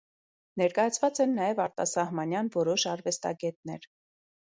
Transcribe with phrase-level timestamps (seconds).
[0.61, 3.91] Ներկայացված են նաև արտասահմանյան որոշ արվեստագետներ։